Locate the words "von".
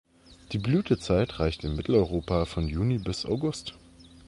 2.45-2.67